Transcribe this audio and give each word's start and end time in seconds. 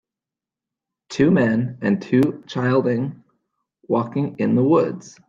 Two 1.09 1.29
men 1.29 1.77
and 1.83 2.01
two 2.01 2.43
childing 2.47 3.23
walking 3.87 4.37
in 4.39 4.55
the 4.55 4.63
woods. 4.63 5.19